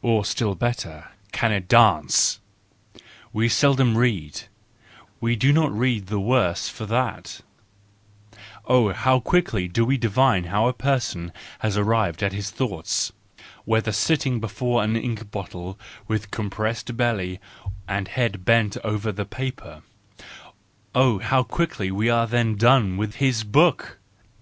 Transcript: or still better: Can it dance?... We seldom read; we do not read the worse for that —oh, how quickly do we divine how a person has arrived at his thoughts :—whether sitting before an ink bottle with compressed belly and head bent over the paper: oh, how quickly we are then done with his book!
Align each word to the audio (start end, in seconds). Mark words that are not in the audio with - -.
or 0.00 0.24
still 0.24 0.54
better: 0.54 1.08
Can 1.32 1.52
it 1.52 1.68
dance?... 1.68 2.40
We 3.30 3.50
seldom 3.50 3.98
read; 3.98 4.44
we 5.20 5.36
do 5.36 5.52
not 5.52 5.70
read 5.70 6.06
the 6.06 6.18
worse 6.18 6.66
for 6.66 6.86
that 6.86 7.42
—oh, 8.64 8.94
how 8.94 9.20
quickly 9.20 9.68
do 9.68 9.84
we 9.84 9.98
divine 9.98 10.44
how 10.44 10.66
a 10.66 10.72
person 10.72 11.30
has 11.58 11.76
arrived 11.76 12.22
at 12.22 12.32
his 12.32 12.48
thoughts 12.48 13.12
:—whether 13.66 13.92
sitting 13.92 14.40
before 14.40 14.82
an 14.82 14.96
ink 14.96 15.30
bottle 15.30 15.78
with 16.08 16.30
compressed 16.30 16.96
belly 16.96 17.38
and 17.86 18.08
head 18.08 18.46
bent 18.46 18.78
over 18.82 19.12
the 19.12 19.26
paper: 19.26 19.82
oh, 20.94 21.18
how 21.18 21.42
quickly 21.42 21.90
we 21.90 22.08
are 22.08 22.26
then 22.26 22.56
done 22.56 22.96
with 22.96 23.16
his 23.16 23.44
book! 23.44 23.98